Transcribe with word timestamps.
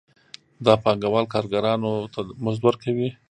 دا 0.65 0.73
پانګوال 0.83 1.25
کارګرانو 1.33 1.91
ته 2.13 2.19
مزد 2.43 2.61
ورکوي 2.65 3.09